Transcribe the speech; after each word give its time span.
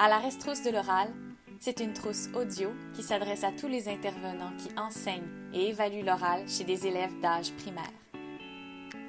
À 0.00 0.08
la 0.08 0.18
restrousse 0.18 0.62
de 0.62 0.70
l'oral, 0.70 1.12
c'est 1.58 1.80
une 1.80 1.92
trousse 1.92 2.28
audio 2.32 2.70
qui 2.94 3.02
s'adresse 3.02 3.42
à 3.42 3.50
tous 3.50 3.66
les 3.66 3.88
intervenants 3.88 4.52
qui 4.56 4.68
enseignent 4.78 5.26
et 5.52 5.70
évaluent 5.70 6.04
l'oral 6.04 6.48
chez 6.48 6.62
des 6.62 6.86
élèves 6.86 7.18
d'âge 7.20 7.52
primaire. 7.54 7.82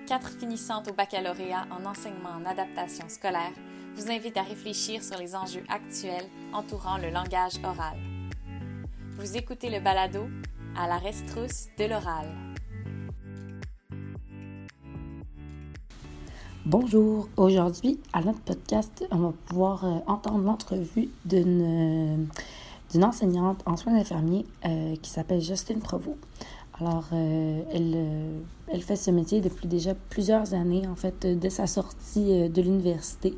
Quatre 0.08 0.32
finissantes 0.32 0.88
au 0.90 0.94
baccalauréat 0.94 1.68
en 1.70 1.86
enseignement 1.86 2.30
en 2.30 2.44
adaptation 2.44 3.08
scolaire 3.08 3.54
vous 3.94 4.10
invitent 4.10 4.38
à 4.38 4.42
réfléchir 4.42 5.04
sur 5.04 5.20
les 5.20 5.36
enjeux 5.36 5.64
actuels 5.70 6.28
entourant 6.54 6.98
le 6.98 7.12
langage 7.12 7.60
oral. 7.64 8.00
Vous 9.12 9.38
écoutez 9.38 9.70
le 9.70 9.82
balado 9.82 10.28
à 10.76 10.88
la 10.88 10.98
restrousse 10.98 11.68
de 11.78 11.86
l'oral. 11.86 12.49
Bonjour, 16.72 17.28
aujourd'hui 17.36 18.00
à 18.14 18.22
notre 18.22 18.42
podcast, 18.42 19.04
on 19.10 19.18
va 19.18 19.34
pouvoir 19.48 19.86
euh, 19.86 19.98
entendre 20.06 20.44
l'entrevue 20.44 21.10
d'une 21.26 21.64
euh, 21.64 22.24
d'une 22.92 23.04
enseignante 23.04 23.64
en 23.66 23.76
soins 23.76 23.96
infirmiers 23.96 24.46
euh, 24.68 24.96
qui 25.02 25.10
s'appelle 25.10 25.42
Justine 25.42 25.80
Provost. 25.80 26.20
Alors, 26.80 27.06
elle, 27.12 27.98
elle 28.68 28.82
fait 28.84 28.96
ce 28.96 29.10
métier 29.10 29.42
depuis 29.42 29.68
déjà 29.68 29.96
plusieurs 30.12 30.54
années, 30.54 30.86
en 30.88 30.96
fait, 30.96 31.26
dès 31.26 31.50
sa 31.50 31.66
sortie 31.66 32.48
de 32.50 32.62
l'université. 32.62 33.36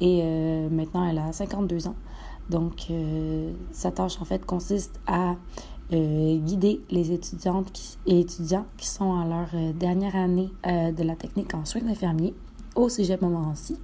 Et 0.00 0.22
maintenant, 0.70 1.06
elle 1.06 1.18
a 1.18 1.32
52 1.32 1.86
ans. 1.86 1.94
Donc, 2.50 2.88
sa 3.70 3.92
tâche, 3.92 4.20
en 4.20 4.24
fait, 4.24 4.44
consiste 4.44 4.98
à 5.06 5.36
guider 5.92 6.80
les 6.90 7.12
étudiantes 7.12 7.98
et 8.06 8.18
étudiants 8.18 8.66
qui 8.78 8.88
sont 8.88 9.14
à 9.14 9.24
leur 9.24 9.74
dernière 9.74 10.16
année 10.16 10.50
de 10.64 11.02
la 11.04 11.14
technique 11.14 11.54
en 11.54 11.64
soins 11.64 11.86
infirmiers 11.86 12.34
au 12.76 12.88
sujet 12.88 13.18
moment-ci. 13.20 13.76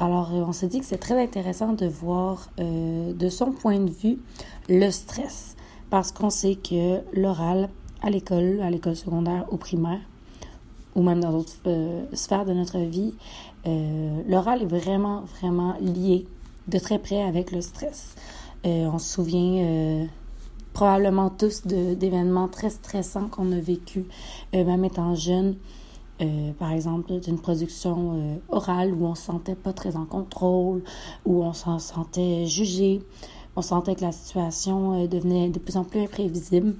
Alors, 0.00 0.30
euh, 0.32 0.44
on 0.46 0.52
s'est 0.52 0.68
dit 0.68 0.78
que 0.78 0.86
c'est 0.86 0.98
très 0.98 1.20
intéressant 1.20 1.72
de 1.72 1.86
voir 1.86 2.50
euh, 2.60 3.12
de 3.12 3.28
son 3.28 3.50
point 3.50 3.80
de 3.80 3.90
vue 3.90 4.18
le 4.68 4.90
stress, 4.90 5.56
parce 5.90 6.12
qu'on 6.12 6.30
sait 6.30 6.54
que 6.54 7.00
l'oral 7.12 7.68
à 8.02 8.10
l'école, 8.10 8.60
à 8.62 8.70
l'école 8.70 8.94
secondaire 8.94 9.46
ou 9.50 9.56
primaire, 9.56 10.00
ou 10.94 11.02
même 11.02 11.20
dans 11.20 11.32
d'autres 11.32 11.52
euh, 11.66 12.04
sphères 12.12 12.44
de 12.44 12.52
notre 12.52 12.78
vie, 12.78 13.14
l'oral 14.26 14.62
est 14.62 14.66
vraiment, 14.66 15.24
vraiment 15.40 15.74
lié 15.78 16.26
de 16.68 16.78
très 16.78 16.98
près 16.98 17.22
avec 17.22 17.52
le 17.52 17.60
stress. 17.60 18.14
on 18.64 18.98
se 18.98 19.12
souvient 19.12 20.06
probablement 20.72 21.28
tous 21.28 21.66
d'événements 21.66 22.48
très 22.48 22.70
stressants 22.70 23.28
qu'on 23.28 23.52
a 23.52 23.60
vécu, 23.60 24.06
même 24.54 24.86
étant 24.86 25.14
jeune. 25.14 25.56
Euh, 26.20 26.52
par 26.58 26.72
exemple, 26.72 27.20
d'une 27.20 27.38
production 27.38 28.12
euh, 28.14 28.36
orale 28.48 28.92
où 28.92 29.06
on 29.06 29.14
se 29.14 29.22
sentait 29.22 29.54
pas 29.54 29.72
très 29.72 29.96
en 29.96 30.04
contrôle, 30.04 30.82
où 31.24 31.44
on 31.44 31.52
s'en 31.52 31.78
sentait 31.78 32.44
jugé, 32.46 33.02
on 33.54 33.62
sentait 33.62 33.94
que 33.94 34.02
la 34.02 34.10
situation 34.10 35.04
euh, 35.04 35.06
devenait 35.06 35.48
de 35.48 35.58
plus 35.60 35.76
en 35.76 35.84
plus 35.84 36.02
imprévisible. 36.02 36.74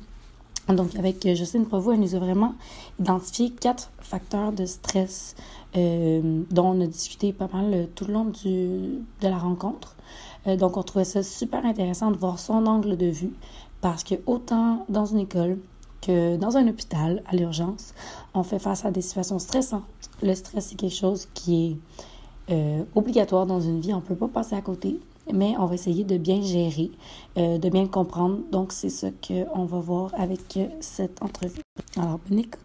Donc, 0.69 0.97
avec 0.97 1.27
Justine 1.35 1.65
Provost, 1.65 1.95
elle 1.95 2.01
nous 2.01 2.15
a 2.15 2.19
vraiment 2.19 2.55
identifié 3.01 3.51
quatre 3.51 3.91
facteurs 4.01 4.53
de 4.53 4.67
stress 4.67 5.35
dont 5.75 6.45
on 6.65 6.81
a 6.83 6.87
discuté 6.87 7.33
pas 7.33 7.49
mal 7.51 7.89
tout 7.95 8.05
le 8.05 8.13
long 8.13 8.27
du, 8.27 8.99
de 9.23 9.29
la 9.29 9.39
rencontre. 9.39 9.97
donc, 10.59 10.77
on 10.77 10.83
trouvait 10.83 11.07
ça 11.07 11.23
super 11.23 11.65
intéressant 11.65 12.11
de 12.11 12.19
voir 12.19 12.39
son 12.39 12.67
angle 12.67 12.99
de 12.99 13.07
vue 13.07 13.33
parce 13.81 14.05
que 14.05 14.17
autant 14.27 14.85
dans 14.91 15.07
une 15.07 15.21
école, 15.21 15.59
dans 16.09 16.57
un 16.57 16.67
hôpital, 16.69 17.23
à 17.27 17.37
l'urgence, 17.37 17.95
on 18.35 18.43
fait 18.43 18.59
face 18.59 18.85
à 18.85 18.91
des 18.91 19.03
situations 19.03 19.39
stressantes. 19.39 19.85
Le 20.23 20.35
stress, 20.35 20.69
c'est 20.69 20.77
quelque 20.77 20.95
chose 20.95 21.29
qui 21.35 21.67
est 21.67 21.77
euh, 22.51 22.85
obligatoire 22.95 23.45
dans 23.45 23.61
une 23.61 23.81
vie. 23.81 23.93
On 23.93 23.99
ne 23.99 24.03
peut 24.03 24.17
pas 24.17 24.29
passer 24.29 24.57
à 24.57 24.63
côté, 24.63 24.99
mais 25.33 25.55
on 25.59 25.67
va 25.67 25.75
essayer 25.75 26.03
de 26.05 26.17
bien 26.17 26.41
gérer, 26.41 26.91
euh, 27.37 27.59
de 27.59 27.69
bien 27.69 27.87
comprendre. 27.87 28.39
Donc, 28.51 28.73
c'est 28.73 28.89
ce 28.89 29.07
qu'on 29.07 29.67
va 29.67 29.81
voir 29.81 30.15
avec 30.15 30.57
euh, 30.57 30.69
cette 30.81 31.23
entrevue. 31.23 31.61
Alors, 31.97 32.19
bonne 32.27 32.39
écoute. 32.39 32.63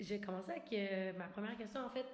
J'ai 0.00 0.18
commencé 0.18 0.50
avec 0.50 1.16
ma 1.16 1.26
première 1.26 1.56
question, 1.56 1.80
en 1.86 1.88
fait. 1.88 2.04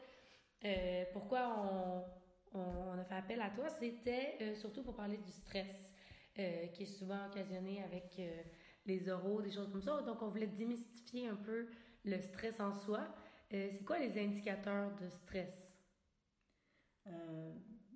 pourquoi 1.15 1.49
on 1.59 2.26
on, 2.57 2.99
a 2.99 3.05
fait 3.05 3.15
appel 3.15 3.41
à 3.41 3.51
toi, 3.51 3.69
c'était 3.69 4.37
euh, 4.41 4.55
surtout 4.55 4.83
pour 4.83 4.95
parler 4.95 5.19
du 5.19 5.31
stress 5.31 5.93
euh, 6.39 6.67
qui 6.69 6.85
est 6.85 6.99
souvent 6.99 7.27
occasionné 7.27 7.83
avec 7.83 8.17
euh, 8.19 8.43
les 8.87 9.09
oraux, 9.09 9.43
des 9.43 9.51
choses 9.51 9.71
comme 9.71 9.83
ça. 9.83 10.03
Donc, 10.03 10.23
on 10.23 10.29
voulait 10.29 10.47
démystifier 10.47 11.29
un 11.29 11.37
peu 11.37 11.69
le 12.05 12.21
stress 12.21 12.61
en 12.61 12.73
soi. 12.73 13.09
c'est 13.51 13.85
quoi 13.85 13.99
les 13.99 14.19
indicateurs 14.19 14.95
de 14.97 15.09
stress? 15.09 15.73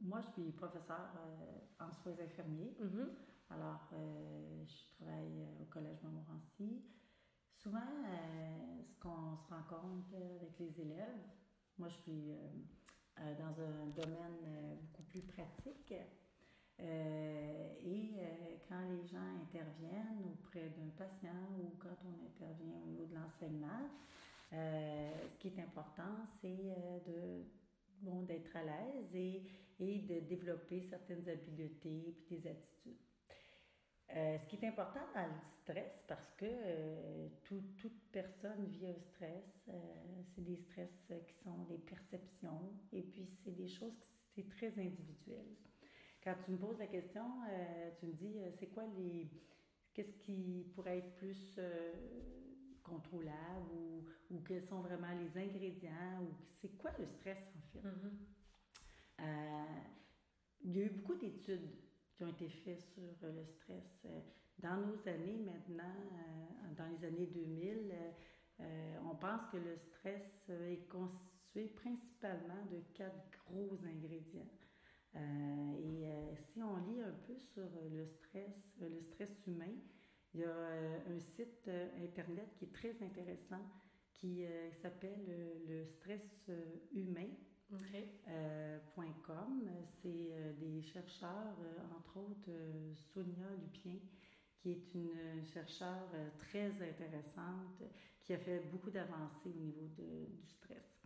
moi, 0.03 0.21
je 0.22 0.31
suis 0.31 0.53
professeure 0.53 1.12
en 1.78 1.92
soins 1.92 2.15
infirmiers. 2.25 2.75
Mm-hmm. 2.81 3.09
Alors, 3.50 3.91
je 3.92 4.94
travaille 4.94 5.47
au 5.60 5.65
Collège 5.65 5.98
Montmorency. 6.03 6.82
Souvent, 7.56 7.81
ce 8.88 8.98
qu'on 9.00 9.37
se 9.37 9.48
rend 9.48 9.62
compte 9.69 10.15
avec 10.15 10.59
les 10.59 10.81
élèves, 10.81 11.21
moi, 11.77 11.88
je 11.88 11.97
suis 11.97 12.32
dans 13.39 13.63
un 13.63 13.87
domaine 13.95 14.45
euh, 14.47 14.75
beaucoup 14.77 15.03
plus 15.05 15.23
pratique. 15.23 15.95
Euh, 16.81 17.75
et 17.85 18.11
quand 18.69 18.81
les 18.89 19.07
gens 19.07 19.37
interviennent 19.43 20.25
auprès 20.33 20.71
d'un 20.71 20.89
patient 20.97 21.49
ou 21.59 21.77
quand 21.79 21.97
on 22.07 22.27
intervient 22.27 22.81
au 22.83 22.87
niveau 22.87 23.05
de 23.05 23.15
l'enseignement, 23.15 23.91
ce 24.51 25.37
qui 25.39 25.49
est 25.49 25.61
important, 25.61 26.25
c'est 26.41 26.73
de 27.07 27.45
bon, 28.01 28.23
d'être 28.23 28.57
à 28.57 28.63
l'aise 28.63 29.15
et, 29.15 29.43
et, 29.79 29.99
de 29.99 30.21
développer 30.21 30.81
certaines 30.81 31.29
habiletés 31.29 32.17
et 32.31 32.35
des 32.35 32.49
attitudes. 32.49 33.09
Euh, 34.16 34.38
ce 34.38 34.47
qui 34.47 34.56
est 34.56 34.66
important 34.66 35.06
dans 35.15 35.26
le 35.26 35.41
stress, 35.41 36.04
parce 36.09 36.32
que 36.32 36.47
euh, 36.47 37.28
toute 37.44 38.10
personne 38.10 38.66
vit 38.66 38.88
un 38.88 38.98
stress, 38.98 39.69
euh, 39.69 39.72
c'est 40.34 40.43
des 40.43 40.56
stress 40.56 41.12
qui 41.28 41.34
sont 41.34 41.59
des 41.69 41.78
perceptions, 41.78 42.72
et 42.93 43.03
puis 43.03 43.25
c'est 43.44 43.53
des 43.53 43.69
choses 43.69 43.97
qui 44.00 44.10
c'est 44.34 44.48
très 44.48 44.78
individuel. 44.78 45.44
Quand 46.22 46.34
tu 46.44 46.53
me 46.53 46.56
poses 46.56 46.78
la 46.78 46.87
question, 46.87 47.25
tu 47.98 48.06
me 48.06 48.12
dis, 48.12 48.38
c'est 48.53 48.69
quoi 48.69 48.84
les... 48.97 49.28
Qu'est-ce 49.93 50.12
qui 50.12 50.71
pourrait 50.72 50.98
être 50.98 51.16
plus 51.16 51.59
contrôlable 52.84 53.72
ou, 53.75 54.04
ou, 54.31 54.41
quels 54.41 54.62
sont 54.62 54.82
vraiment 54.82 55.12
les 55.19 55.37
ingrédients 55.37 56.22
ou 56.22 56.32
c'est 56.60 56.77
quoi 56.78 56.92
le 56.97 57.06
stress 57.06 57.53
en 57.56 57.60
fait? 57.72 57.88
Mm-hmm. 57.88 59.66
il 60.62 60.77
y 60.77 60.81
a 60.81 60.84
eu 60.84 60.91
beaucoup 60.91 61.16
d'études 61.16 61.69
qui 62.21 62.25
ont 62.25 62.29
été 62.29 62.51
faits 62.51 62.83
sur 62.83 63.03
euh, 63.25 63.33
le 63.33 63.47
stress. 63.47 64.03
Euh, 64.05 64.21
dans 64.59 64.77
nos 64.77 65.09
années 65.09 65.39
maintenant, 65.39 65.97
euh, 66.13 66.75
dans 66.77 66.87
les 66.87 67.07
années 67.07 67.27
2000, 67.27 67.95
on 69.07 69.17
pense 69.17 69.47
que 69.51 69.57
le 69.57 69.75
stress 69.79 70.51
est 70.51 70.87
constitué 70.91 71.69
principalement 71.69 72.63
de 72.71 72.81
quatre 72.93 73.31
gros 73.47 73.75
ingrédients. 73.87 74.51
et 75.15 76.05
si 76.37 76.63
on 76.63 76.77
lit 76.77 77.01
un 77.01 77.15
peu 77.27 77.39
sur 77.39 77.71
le 77.91 78.05
stress, 78.05 78.75
le 78.79 79.01
stress 79.01 79.31
humain, 79.47 79.73
il 80.35 80.41
y 80.41 80.45
a 80.45 80.55
un 81.09 81.21
site 81.21 81.71
internet 82.03 82.55
qui 82.59 82.67
est 82.67 82.75
très 82.75 83.03
intéressant 83.03 83.65
qui 84.13 84.45
s'appelle 84.83 85.25
le 85.67 85.87
stress 85.87 86.51
humain 86.93 87.31
euh, 88.29 88.79
.com. 89.23 89.71
C'est 90.03 90.09
euh, 90.09 90.53
des 90.59 90.83
chercheurs, 90.83 91.57
euh, 91.61 91.97
entre 91.97 92.19
autres 92.19 92.51
Sonia 93.13 93.47
Lupien, 93.61 93.99
qui 94.59 94.73
est 94.73 94.95
une 94.95 95.47
chercheure 95.47 96.11
très 96.39 96.67
intéressante, 96.67 97.83
qui 98.23 98.35
a 98.35 98.39
fait 98.39 98.61
beaucoup 98.71 98.91
d'avancées 98.91 99.55
au 99.57 99.61
niveau 99.61 99.87
de, 99.97 100.27
du 100.27 100.47
stress. 100.47 101.01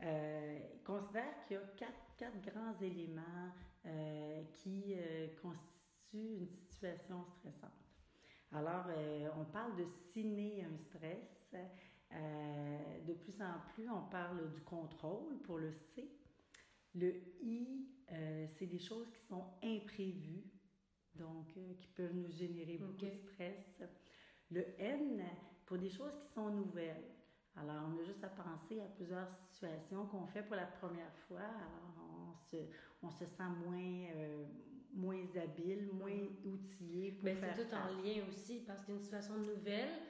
il 0.00 0.82
considère 0.84 1.40
qu'il 1.42 1.56
y 1.56 1.60
a 1.60 1.62
quatre, 1.76 2.14
quatre 2.16 2.40
grands 2.42 2.74
éléments 2.80 3.50
qui 4.62 4.94
constituent 5.42 6.36
une 6.38 6.48
situation 6.48 7.24
stressante. 7.24 7.72
Alors, 8.52 8.86
on 9.36 9.44
parle 9.46 9.74
de 9.76 9.86
ciné 10.12 10.64
un 10.64 10.78
stress. 10.78 11.56
Euh, 12.12 13.00
de 13.06 13.12
plus 13.14 13.40
en 13.40 13.60
plus, 13.72 13.88
on 13.88 14.02
parle 14.08 14.50
du 14.52 14.60
contrôle 14.60 15.38
pour 15.42 15.58
le 15.58 15.72
C. 15.72 16.10
Le 16.94 17.12
I, 17.42 17.88
euh, 18.12 18.46
c'est 18.48 18.66
des 18.66 18.78
choses 18.78 19.10
qui 19.10 19.20
sont 19.22 19.44
imprévues, 19.62 20.44
donc 21.14 21.56
euh, 21.56 21.74
qui 21.74 21.88
peuvent 21.88 22.14
nous 22.14 22.30
générer 22.30 22.78
beaucoup 22.78 23.06
de 23.06 23.10
stress. 23.10 23.82
Le 24.50 24.64
N, 24.80 25.24
pour 25.66 25.78
des 25.78 25.88
choses 25.90 26.16
qui 26.20 26.28
sont 26.28 26.50
nouvelles. 26.50 27.10
Alors, 27.56 27.88
on 27.88 28.00
a 28.00 28.04
juste 28.04 28.22
à 28.22 28.28
penser 28.28 28.80
à 28.80 28.86
plusieurs 28.86 29.28
situations 29.28 30.06
qu'on 30.06 30.26
fait 30.26 30.42
pour 30.42 30.56
la 30.56 30.66
première 30.66 31.14
fois. 31.28 31.40
Alors, 31.40 32.30
on 32.30 32.34
se, 32.34 32.56
on 33.02 33.10
se 33.10 33.26
sent 33.26 33.48
moins, 33.64 34.08
moins 34.92 35.36
habile, 35.36 35.88
moins 35.92 36.10
mm-hmm. 36.10 36.48
outillé 36.48 37.12
pour 37.12 37.24
Mais 37.24 37.36
c'est 37.36 37.64
tout 37.64 37.74
en 37.74 38.02
lien 38.02 38.24
aussi, 38.28 38.60
parce 38.66 38.84
qu'une 38.84 39.00
situation 39.00 39.36
nouvelle, 39.36 40.00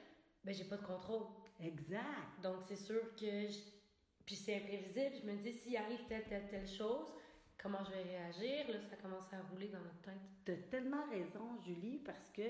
ben 0.43 0.53
j'ai 0.53 0.65
pas 0.65 0.77
de 0.77 0.85
contrôle. 0.85 1.25
Exact. 1.59 2.41
Donc, 2.41 2.57
c'est 2.67 2.75
sûr 2.75 3.01
que 3.15 3.47
puis 4.25 4.35
c'est 4.35 4.55
imprévisible. 4.55 5.15
Je 5.21 5.31
me 5.31 5.37
dis, 5.37 5.53
s'il 5.53 5.77
arrive 5.77 6.03
telle, 6.07 6.23
telle, 6.23 6.47
telle 6.49 6.67
chose, 6.67 7.13
comment 7.61 7.83
je 7.83 7.91
vais 7.91 8.03
réagir? 8.03 8.67
Là, 8.69 8.81
ça 8.89 8.95
commence 8.95 9.31
à 9.31 9.41
rouler 9.51 9.67
dans 9.67 9.79
notre 9.79 10.01
tête. 10.01 10.13
Tu 10.45 10.51
as 10.51 10.55
tellement 10.69 11.07
raison, 11.09 11.61
Julie, 11.63 11.99
parce 11.99 12.29
que 12.31 12.41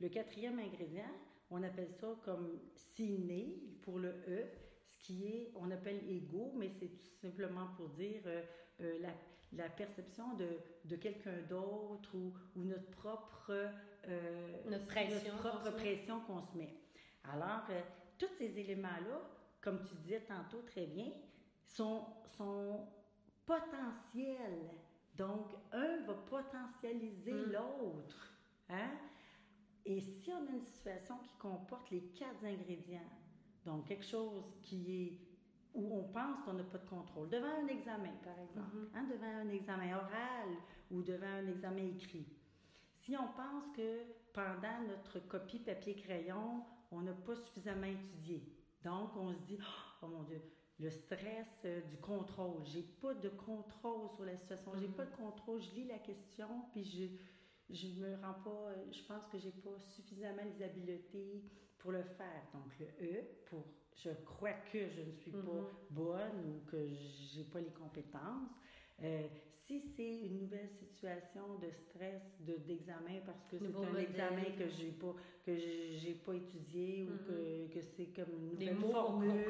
le 0.00 0.08
quatrième 0.08 0.58
ingrédient, 0.58 1.12
on 1.50 1.62
appelle 1.62 1.90
ça 1.90 2.08
comme 2.24 2.58
ciné 2.74 3.62
pour 3.82 3.98
le 3.98 4.10
E, 4.28 4.44
ce 4.86 4.98
qui 4.98 5.26
est, 5.26 5.52
on 5.56 5.70
appelle 5.70 6.00
ego, 6.08 6.52
mais 6.56 6.68
c'est 6.68 6.88
tout 6.88 7.20
simplement 7.20 7.68
pour 7.76 7.88
dire 7.90 8.22
euh, 8.26 8.42
euh, 8.80 8.98
la, 9.00 9.10
la, 9.52 9.68
perception 9.68 10.34
de, 10.34 10.48
de 10.84 10.96
quelqu'un 10.96 11.42
d'autre 11.48 12.14
ou, 12.14 12.32
ou, 12.56 12.64
notre 12.64 12.90
propre, 12.90 13.52
euh, 14.08 14.56
notre 14.66 14.86
pression, 14.86 15.32
notre 15.32 15.48
propre 15.48 15.70
pression 15.76 16.20
qu'on 16.20 16.42
se 16.42 16.56
met. 16.56 16.74
Alors, 17.24 17.66
tous 18.20 18.34
ces 18.36 18.58
éléments-là, 18.58 19.22
comme 19.60 19.82
tu 19.82 19.94
disais 19.96 20.20
tantôt 20.20 20.60
très 20.66 20.86
bien, 20.86 21.10
sont, 21.66 22.04
sont 22.36 22.86
potentiels. 23.46 24.70
Donc, 25.16 25.54
un 25.72 26.02
va 26.06 26.14
potentialiser 26.14 27.32
mm. 27.32 27.52
l'autre. 27.52 28.34
Hein? 28.68 28.90
Et 29.86 30.00
si 30.00 30.30
on 30.32 30.46
a 30.46 30.50
une 30.50 30.62
situation 30.62 31.16
qui 31.18 31.34
comporte 31.38 31.90
les 31.90 32.02
quatre 32.10 32.44
ingrédients, 32.44 33.00
donc 33.64 33.86
quelque 33.86 34.04
chose 34.04 34.54
qui 34.62 35.02
est 35.02 35.18
où 35.72 35.98
on 35.98 36.12
pense 36.12 36.40
qu'on 36.42 36.54
n'a 36.54 36.64
pas 36.64 36.78
de 36.78 36.88
contrôle, 36.88 37.28
devant 37.30 37.62
un 37.62 37.66
examen 37.68 38.12
par 38.22 38.38
exemple, 38.38 38.76
mm-hmm. 38.76 38.98
hein, 38.98 39.04
devant 39.10 39.48
un 39.48 39.48
examen 39.48 39.96
oral 39.96 40.48
ou 40.90 41.02
devant 41.02 41.26
un 41.26 41.46
examen 41.46 41.86
écrit, 41.86 42.26
si 42.92 43.16
on 43.16 43.28
pense 43.28 43.70
que 43.74 44.02
pendant 44.32 44.86
notre 44.88 45.20
copie 45.26 45.60
papier-crayon, 45.60 46.64
on 46.90 47.02
n'a 47.02 47.12
pas 47.12 47.36
suffisamment 47.36 47.86
étudié, 47.86 48.42
donc 48.84 49.10
on 49.16 49.32
se 49.32 49.42
dit, 49.42 49.58
oh 50.02 50.06
mon 50.06 50.22
Dieu, 50.22 50.42
le 50.78 50.90
stress 50.90 51.62
euh, 51.64 51.80
du 51.82 51.98
contrôle, 51.98 52.62
j'ai 52.64 52.82
pas 52.82 53.14
de 53.14 53.28
contrôle 53.28 54.08
sur 54.16 54.24
la 54.24 54.36
situation, 54.36 54.72
j'ai 54.76 54.88
mm-hmm. 54.88 54.92
pas 54.92 55.04
de 55.04 55.16
contrôle, 55.16 55.60
je 55.60 55.70
lis 55.70 55.84
la 55.86 55.98
question, 55.98 56.48
puis 56.72 56.84
je 56.84 57.06
je 57.72 57.86
me 58.00 58.16
rends 58.16 58.34
pas, 58.42 58.50
euh, 58.50 58.84
je 58.90 59.02
pense 59.04 59.26
que 59.26 59.38
j'ai 59.38 59.52
pas 59.52 59.78
suffisamment 59.94 60.42
les 60.42 60.64
habiletés 60.64 61.44
pour 61.78 61.92
le 61.92 62.02
faire. 62.02 62.42
Donc 62.52 62.76
le 62.78 62.86
E 63.00 63.24
pour 63.46 63.64
je 63.96 64.10
crois 64.24 64.54
que 64.72 64.88
je 64.88 65.02
ne 65.02 65.12
suis 65.12 65.30
pas 65.30 65.38
mm-hmm. 65.38 65.90
bonne 65.90 66.46
ou 66.46 66.70
que 66.70 66.88
j'ai 66.88 67.44
pas 67.44 67.60
les 67.60 67.72
compétences. 67.72 68.48
Euh, 69.02 69.26
si 69.70 69.80
c'est 69.80 70.26
une 70.26 70.40
nouvelle 70.40 70.68
situation 70.68 71.54
de 71.62 71.70
stress, 71.70 72.22
de 72.40 72.56
d'examen 72.66 73.20
parce 73.24 73.44
que 73.44 73.56
c'est 73.56 73.86
un 73.86 73.96
examen 74.00 74.44
que 74.58 74.68
j'ai 74.68 74.90
pas 74.90 75.14
que 75.46 75.56
j'ai 75.56 76.14
pas 76.14 76.34
étudié 76.34 77.04
ou 77.04 77.16
que, 77.24 77.32
mm-hmm. 77.32 77.70
que 77.70 77.80
c'est 77.80 78.06
comme 78.06 78.34
une 78.34 78.50
nouvelle 78.50 78.76
formule 78.76 79.44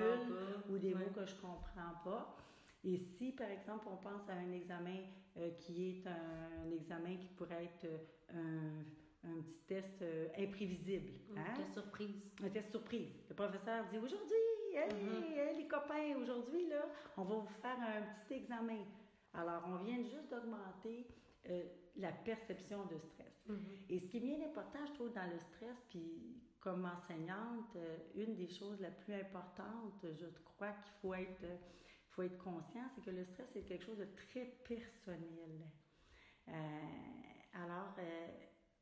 ou 0.68 0.76
des 0.76 0.94
mots 0.94 1.10
que 1.14 1.24
je 1.24 1.34
comprends 1.36 1.94
pas. 2.04 2.36
Et 2.84 2.96
si, 2.96 3.32
par 3.32 3.48
exemple, 3.48 3.86
on 3.90 3.96
pense 3.96 4.28
à 4.28 4.34
un 4.34 4.52
examen 4.52 5.00
euh, 5.38 5.50
qui 5.58 5.90
est 5.90 6.06
un, 6.06 6.70
examen 6.70 7.16
qui 7.16 7.28
pourrait 7.28 7.64
être 7.64 7.84
euh, 7.84 8.82
un, 9.24 9.30
un 9.30 9.42
petit 9.42 9.60
test 9.66 10.02
euh, 10.02 10.28
imprévisible. 10.38 11.12
Un 11.36 11.40
hein? 11.40 11.54
test 11.56 11.74
surprise. 11.74 12.16
Un 12.42 12.48
test 12.48 12.70
surprise. 12.70 13.08
Le 13.28 13.34
professeur 13.34 13.84
dit 13.90 13.98
aujourd'hui, 13.98 14.36
mm-hmm. 14.74 15.56
les 15.58 15.66
copains, 15.66 16.16
aujourd'hui, 16.22 16.68
là, 16.68 16.86
on 17.16 17.24
va 17.24 17.34
vous 17.36 17.60
faire 17.60 17.76
un 17.80 18.02
petit 18.02 18.34
examen. 18.40 18.84
Alors, 19.34 19.62
on 19.66 19.84
vient 19.84 20.02
juste 20.02 20.28
d'augmenter 20.30 21.06
la 21.96 22.12
perception 22.12 22.84
de 22.86 22.98
stress. 22.98 23.44
Mm-hmm. 23.48 23.54
Et 23.88 23.98
ce 23.98 24.06
qui 24.06 24.18
est 24.18 24.20
bien 24.20 24.42
important, 24.46 24.78
je 24.86 24.92
trouve, 24.92 25.12
dans 25.12 25.26
le 25.30 25.38
stress, 25.38 25.82
puis 25.88 26.42
comme 26.60 26.84
enseignante, 26.84 27.76
une 28.14 28.36
des 28.36 28.48
choses 28.48 28.80
la 28.80 28.90
plus 28.90 29.14
importantes, 29.14 30.04
je 30.18 30.26
crois 30.44 30.72
qu'il 30.72 30.92
faut 31.00 31.14
être 31.14 31.46
il 32.10 32.14
faut 32.14 32.22
être 32.22 32.38
conscient, 32.38 32.82
c'est 32.94 33.04
que 33.04 33.10
le 33.10 33.24
stress, 33.24 33.48
c'est 33.52 33.62
quelque 33.62 33.84
chose 33.84 33.98
de 33.98 34.08
très 34.16 34.44
personnel. 34.68 35.64
Euh, 36.48 36.52
alors, 37.54 37.94
euh, 37.98 38.28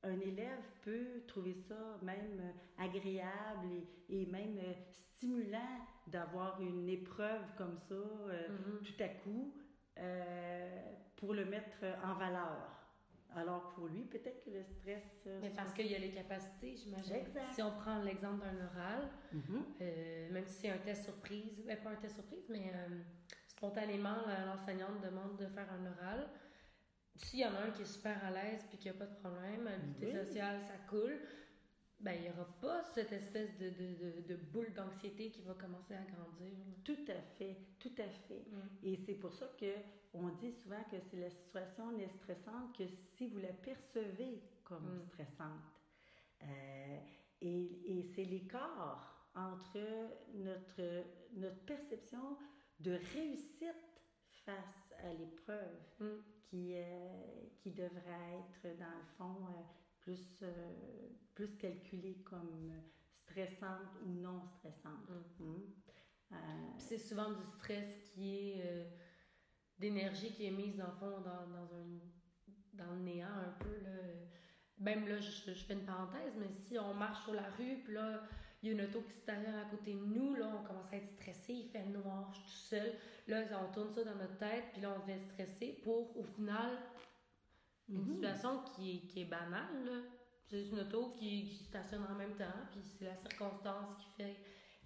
un 0.03 0.19
élève 0.21 0.63
peut 0.83 1.23
trouver 1.27 1.53
ça 1.53 1.99
même 2.03 2.55
agréable 2.79 3.69
et, 4.09 4.25
même 4.27 4.59
stimulant 4.93 5.81
d'avoir 6.07 6.61
une 6.63 6.89
épreuve 6.89 7.43
comme 7.59 7.77
ça 7.77 7.95
euh, 7.95 8.49
mm-hmm. 8.49 8.83
tout 8.83 9.03
à 9.03 9.09
coup 9.09 9.53
pour 11.17 11.35
le 11.35 11.45
mettre 11.45 11.85
en 12.05 12.15
valeur. 12.15 12.75
Alors 13.37 13.69
pour 13.75 13.89
lui, 13.89 14.05
peut-être 14.05 14.43
que 14.45 14.51
le 14.51 14.63
stress... 14.63 15.29
Mais 15.43 15.51
parce 15.51 15.73
qu'il 15.73 15.87
y 15.87 15.95
a 15.95 15.99
les 15.99 16.11
capacités, 16.11 16.75
j'imagine. 16.77 17.17
Exact. 17.17 17.55
Si 17.55 17.63
on 17.63 17.71
prend 17.73 18.03
l'exemple 18.03 18.41
d'un 18.41 18.65
oral, 18.67 19.09
mm-hmm. 19.35 20.33
même 20.33 20.47
si 20.47 20.63
c'est 20.63 20.71
un 20.71 20.79
test 20.79 21.05
surprise, 21.05 21.63
pas 21.83 21.91
un 21.91 21.97
test 21.97 22.15
surprise, 22.15 22.47
mais 22.49 22.73
spontanément, 23.47 24.17
l'enseignante 24.47 25.01
demande 25.03 25.37
de 25.37 25.47
faire 25.47 25.67
un 25.73 25.87
oral. 25.87 26.29
S'il 27.17 27.41
y 27.41 27.45
en 27.45 27.55
a 27.55 27.63
un 27.67 27.71
qui 27.71 27.83
est 27.83 27.93
super 27.93 28.25
à 28.25 28.31
l'aise 28.31 28.65
puis 28.69 28.79
qui 28.79 28.89
n'a 28.89 28.95
pas 28.95 29.07
de 29.07 29.17
problème, 29.17 29.65
l'habileté 29.65 30.25
sociale, 30.25 30.61
ça 30.63 30.75
coule, 30.89 31.21
ben, 32.01 32.13
il 32.13 32.23
n'y 32.23 32.29
aura 32.31 32.47
pas 32.61 32.83
cette 32.95 33.13
espèce 33.13 33.57
de, 33.59 33.71
de, 33.71 34.21
de, 34.29 34.37
boule 34.37 34.73
d'anxiété 34.73 35.31
qui 35.31 35.43
va 35.43 35.55
commencer 35.55 35.95
à 35.95 36.03
grandir. 36.03 36.57
Tout 36.85 37.05
à 37.09 37.21
fait, 37.37 37.57
tout 37.79 37.95
à 37.99 38.09
fait. 38.09 38.45
Mm. 38.51 38.69
Et 38.85 38.97
c'est 38.97 39.15
pour 39.15 39.33
ça 39.33 39.47
que 39.59 39.75
on 40.15 40.29
dit 40.29 40.53
souvent 40.53 40.83
que 40.91 40.97
c'est 41.01 41.17
la 41.17 41.31
situation 41.31 41.93
n'est 41.93 42.09
stressante 42.09 42.77
que 42.77 42.87
si 42.87 43.27
vous 43.27 43.39
la 43.39 43.53
percevez 43.53 44.43
comme 44.65 44.97
mm. 44.97 45.03
stressante. 45.09 45.83
Euh, 46.45 46.99
et, 47.41 47.99
et 47.99 48.03
c'est 48.15 48.25
l'écart 48.25 49.29
entre 49.35 49.79
notre, 50.35 51.05
notre 51.35 51.61
perception 51.65 52.37
de 52.81 52.93
réussite 53.15 53.75
face 54.45 54.95
à 55.03 55.13
l'épreuve 55.15 55.81
mm. 55.99 56.07
qui, 56.39 56.75
euh, 56.77 57.47
qui 57.59 57.73
devrait 57.73 58.39
être, 58.39 58.79
dans 58.79 58.87
le 58.87 59.05
fond, 59.17 59.47
euh, 59.47 59.63
plus, 60.09 60.43
euh, 60.43 61.09
plus 61.35 61.55
calculée 61.57 62.23
comme 62.25 62.73
stressante 63.13 63.95
ou 64.07 64.09
non 64.09 64.41
stressante. 64.47 65.11
Mm. 65.39 65.45
Mm. 65.45 66.35
C'est 66.79 66.99
souvent 66.99 67.31
du 67.33 67.45
stress 67.45 68.11
qui 68.15 68.39
est 68.39 68.87
d'énergie 69.79 70.33
qui 70.33 70.47
est 70.47 70.51
mise, 70.51 70.77
dans 70.77 70.87
le 70.87 70.93
fond, 70.93 71.21
dans, 71.21 71.47
dans, 71.47 71.75
un, 71.75 71.99
dans 72.73 72.93
le 72.95 73.01
néant 73.01 73.29
un 73.29 73.53
peu. 73.63 73.79
Là. 73.83 73.91
Même 74.79 75.09
là, 75.09 75.19
je, 75.19 75.53
je, 75.53 75.65
fais 75.65 75.75
une 75.75 75.85
parenthèse, 75.85 76.35
mais 76.39 76.51
si 76.53 76.79
on 76.79 76.95
marche 76.95 77.25
sur 77.25 77.35
la 77.35 77.49
rue, 77.59 77.83
puis 77.85 77.95
là, 77.95 78.23
il 78.63 78.69
y 78.69 78.73
a 78.73 78.75
une 78.75 78.89
auto 78.89 79.03
qui 79.03 79.13
stationne 79.13 79.55
à 79.55 79.65
côté 79.71 79.95
de 79.95 80.05
nous, 80.05 80.35
là, 80.35 80.51
on 80.61 80.67
commence 80.67 80.93
à 80.93 80.97
être 80.97 81.09
stressé, 81.09 81.53
il 81.53 81.69
fait 81.69 81.85
noir, 81.85 82.33
je 82.33 82.39
suis 82.39 82.45
tout 82.45 82.77
seul. 82.77 82.93
Là, 83.27 83.45
on 83.63 83.73
tourne 83.73 83.93
ça 83.93 84.05
dans 84.05 84.17
notre 84.17 84.39
tête, 84.39 84.65
puis 84.73 84.83
là, 84.83 84.97
on 84.97 85.07
devient 85.07 85.21
stressé 85.33 85.81
pour, 85.83 86.17
au 86.17 86.25
final, 86.25 86.79
une 87.89 88.03
mhm. 88.03 88.07
situation 88.07 88.63
qui 88.63 88.97
est, 88.97 89.01
qui 89.07 89.23
est 89.23 89.25
banale, 89.27 89.85
là. 89.85 90.01
C'est 90.45 90.67
une 90.67 90.81
auto 90.81 91.11
qui, 91.11 91.51
qui, 91.51 91.65
stationne 91.65 92.05
en 92.11 92.15
même 92.15 92.35
temps, 92.35 92.45
puis 92.71 92.81
c'est 92.83 93.05
la 93.05 93.17
circonstance 93.17 93.97
qui 93.99 94.11
fait. 94.17 94.37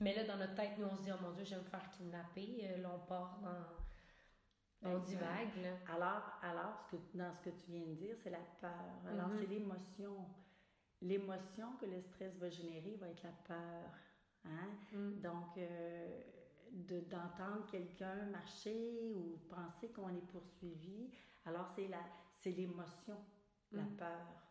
Mais 0.00 0.12
là, 0.14 0.24
dans 0.24 0.36
notre 0.36 0.56
tête, 0.56 0.72
nous, 0.76 0.86
on 0.86 0.96
se 0.96 1.02
dit, 1.02 1.10
oh 1.12 1.22
mon 1.22 1.30
Dieu, 1.30 1.44
je 1.44 1.54
vais 1.54 1.60
me 1.60 1.66
faire 1.66 1.88
kidnapper. 1.90 2.62
Euh, 2.64 2.78
là, 2.78 2.90
on 2.92 3.06
part 3.06 3.38
dans. 3.40 4.90
On 4.90 4.98
divague, 4.98 5.62
là. 5.62 5.76
Alors, 5.94 6.32
alors 6.42 6.76
ce 6.90 6.96
que, 6.96 7.16
dans 7.16 7.32
ce 7.32 7.40
que 7.40 7.50
tu 7.50 7.70
viens 7.70 7.86
de 7.86 7.94
dire, 7.94 8.16
c'est 8.20 8.30
la 8.30 8.40
peur. 8.60 8.72
Alors, 9.08 9.28
mhm. 9.28 9.38
c'est 9.38 9.46
l'émotion 9.46 10.16
l'émotion 11.02 11.76
que 11.80 11.86
le 11.86 12.00
stress 12.00 12.36
va 12.38 12.48
générer 12.48 12.96
va 13.00 13.08
être 13.08 13.22
la 13.22 13.32
peur. 13.46 13.90
Hein? 14.44 14.70
Mm. 14.92 15.20
Donc, 15.20 15.58
euh, 15.58 16.20
d'entendre 17.10 17.66
quelqu'un 17.70 18.24
marcher 18.26 19.12
ou 19.14 19.38
penser 19.50 19.88
qu'on 19.88 20.08
est 20.08 20.26
poursuivi, 20.32 21.10
alors 21.44 21.68
c'est 21.76 21.88
la 21.88 22.02
c'est 22.42 22.50
l'émotion, 22.50 23.16
la 23.72 23.82
mm. 23.82 23.96
peur. 23.96 24.42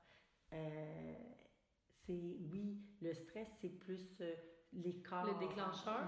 Euh, 0.54 1.16
c'est 2.06 2.38
oui, 2.52 2.78
le 3.02 3.14
stress 3.14 3.48
c'est 3.62 3.70
plus 3.70 4.22
euh, 4.22 4.34
l'écart. 4.74 5.26
Le 5.26 5.48
déclencheur. 5.48 6.08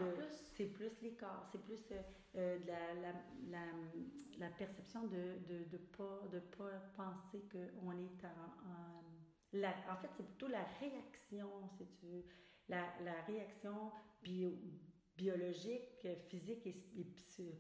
C'est 0.54 0.66
plus 0.68 1.02
l'écart, 1.02 1.48
c'est 1.52 1.62
plus 1.62 1.82
euh, 2.36 2.60
de 2.60 2.68
la, 2.68 2.94
la, 2.96 3.12
la, 3.50 3.66
la, 4.38 4.50
perception 4.50 5.08
de 5.08 5.18
ne 5.18 5.64
de, 5.64 5.64
de 5.72 5.78
pas, 5.78 6.22
de 6.32 6.40
pas 6.40 6.70
penser 6.96 7.44
qu'on 7.52 7.92
est 7.92 8.26
en 8.26 9.04
en 9.92 9.98
fait, 9.98 10.10
c'est 10.18 10.26
plutôt 10.26 10.48
la 10.48 10.64
réaction, 10.80 11.48
si 11.78 11.86
tu 11.86 12.08
veux, 12.08 12.26
la, 12.70 12.86
la 13.04 13.22
réaction 13.28 13.92
bio, 14.24 14.52
biologique, 15.16 16.08
physique 16.28 16.66
et, 16.66 16.74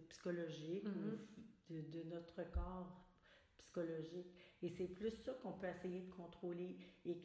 psychologique 0.10 0.88
mm-hmm. 0.88 1.70
de, 1.70 1.82
de, 1.82 2.04
notre 2.10 2.50
corps 2.52 3.04
psychologique. 3.64 4.28
Et 4.62 4.70
c'est 4.70 4.88
plus 4.88 5.12
ça 5.12 5.34
qu'on 5.42 5.54
peut 5.54 5.68
essayer 5.68 6.02
de 6.02 6.12
contrôler. 6.12 6.78
Et, 7.06 7.18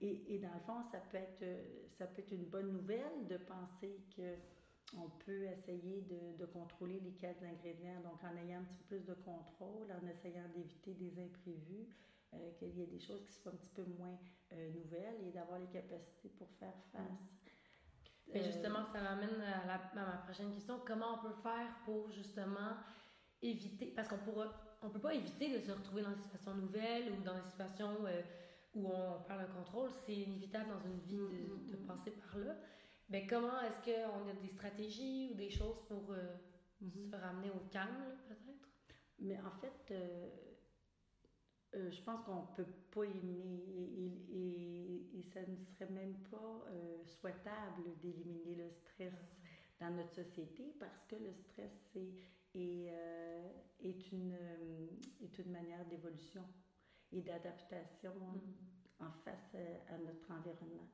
et, 0.00 0.34
et, 0.34 0.38
dans 0.38 0.52
le 0.54 0.60
fond, 0.60 0.82
ça 0.82 0.98
peut, 0.98 1.16
être, 1.16 1.44
ça 1.90 2.06
peut 2.06 2.20
être 2.20 2.32
une 2.32 2.44
bonne 2.44 2.72
nouvelle 2.72 3.26
de 3.28 3.36
penser 3.36 4.04
que 4.16 4.36
on 4.96 5.08
peut 5.24 5.44
essayer 5.44 6.02
de, 6.02 6.36
de, 6.38 6.46
contrôler 6.46 7.00
les 7.00 7.12
quatre 7.12 7.42
ingrédients, 7.42 8.00
donc 8.02 8.22
en 8.22 8.36
ayant 8.36 8.60
un 8.60 8.64
petit 8.64 8.76
peu 8.76 8.96
plus 8.96 9.06
de 9.06 9.14
contrôle, 9.14 9.86
en 9.90 10.06
essayant 10.06 10.46
d'éviter 10.54 10.92
des 10.92 11.18
imprévus, 11.22 11.88
euh, 12.34 12.50
qu'il 12.58 12.76
y 12.76 12.82
ait 12.82 12.86
des 12.86 13.00
choses 13.00 13.24
qui 13.24 13.32
soient 13.32 13.52
un 13.52 13.56
petit 13.56 13.70
peu 13.70 13.84
moins 13.84 14.18
euh, 14.52 14.70
nouvelles 14.72 15.24
et 15.26 15.30
d'avoir 15.30 15.58
les 15.58 15.68
capacités 15.68 16.28
pour 16.30 16.50
faire 16.58 16.76
face. 16.92 17.26
Mais 18.32 18.42
justement, 18.42 18.84
ça 18.92 19.00
m'amène 19.00 19.40
à, 19.40 19.66
la, 19.66 19.74
à 19.74 20.06
ma 20.06 20.16
prochaine 20.24 20.52
question. 20.52 20.80
Comment 20.86 21.18
on 21.18 21.28
peut 21.28 21.42
faire 21.42 21.74
pour 21.84 22.10
justement 22.10 22.76
éviter, 23.40 23.86
parce 23.86 24.08
qu'on 24.08 24.18
pourra, 24.18 24.52
on 24.82 24.90
peut 24.90 25.00
pas 25.00 25.14
éviter 25.14 25.48
de 25.48 25.60
se 25.60 25.70
retrouver 25.72 26.02
dans 26.02 26.10
des 26.10 26.22
situations 26.22 26.54
nouvelles 26.54 27.12
ou 27.12 27.22
dans 27.22 27.34
des 27.34 27.48
situations 27.48 27.96
où 28.74 28.88
on 28.88 29.22
perd 29.22 29.42
le 29.42 29.46
contrôle, 29.54 29.90
c'est 30.06 30.14
inévitable 30.14 30.70
dans 30.70 30.80
une 30.80 30.98
vie 31.00 31.16
de, 31.16 31.72
de 31.72 31.76
passer 31.84 32.10
par 32.10 32.38
là. 32.38 32.56
Mais 33.08 33.26
comment 33.26 33.60
est-ce 33.60 33.80
qu'on 33.84 34.28
a 34.28 34.32
des 34.40 34.48
stratégies 34.48 35.30
ou 35.32 35.34
des 35.34 35.50
choses 35.50 35.78
pour 35.88 36.14
mm-hmm. 36.82 37.10
se 37.10 37.16
ramener 37.16 37.50
au 37.50 37.68
calme, 37.70 38.16
peut-être? 38.28 38.68
Mais 39.18 39.38
en 39.40 39.50
fait, 39.60 39.94
euh, 41.74 41.90
je 41.90 42.02
pense 42.02 42.24
qu'on 42.24 42.42
ne 42.42 42.56
peut 42.56 42.72
pas 42.90 43.04
éliminer 43.04 43.62
et, 44.30 45.18
et, 45.18 45.22
ça 45.22 45.40
ne 45.40 45.56
serait 45.64 45.90
même 45.90 46.16
pas 46.30 46.66
euh, 46.68 47.02
souhaitable 47.06 47.98
d'éliminer 48.02 48.56
le 48.56 48.70
stress 48.70 49.38
dans 49.80 49.90
notre 49.90 50.12
société 50.12 50.74
parce 50.78 51.04
que 51.04 51.16
le 51.16 51.32
stress 51.32 51.92
est, 51.96 52.12
est, 52.54 52.90
euh, 52.90 53.48
est 53.80 54.12
une, 54.12 54.36
est 55.20 55.38
une 55.38 55.50
manière 55.50 55.84
d'évolution 55.86 56.44
et 57.12 57.22
d'adaptation 57.22 58.12
mm. 58.14 59.04
en 59.04 59.12
face 59.24 59.54
à, 59.88 59.98
notre 59.98 60.30
environnement. 60.30 60.88